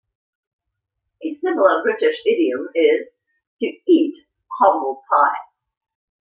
A 1.23 1.37
similar 1.43 1.83
British 1.83 2.23
idiom 2.25 2.69
is 2.73 3.07
"to 3.61 3.65
eat 3.87 4.17
humble 4.59 5.03
pie". 5.07 5.41